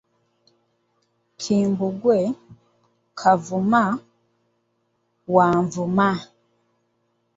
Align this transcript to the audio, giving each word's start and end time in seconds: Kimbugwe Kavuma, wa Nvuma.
Kimbugwe 1.39 2.17
Kavuma, 3.19 3.83
wa 5.35 5.47
Nvuma. 5.63 6.09